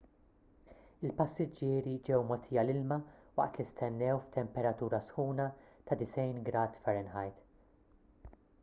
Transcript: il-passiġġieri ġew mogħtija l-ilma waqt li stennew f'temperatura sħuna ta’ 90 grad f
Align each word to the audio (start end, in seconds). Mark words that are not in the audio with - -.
il-passiġġieri 1.09 1.91
ġew 2.07 2.21
mogħtija 2.31 2.63
l-ilma 2.63 2.97
waqt 3.41 3.61
li 3.61 3.67
stennew 3.73 4.17
f'temperatura 4.25 5.03
sħuna 5.11 5.47
ta’ 5.87 6.01
90 6.07 6.45
grad 6.51 6.83
f 6.83 8.37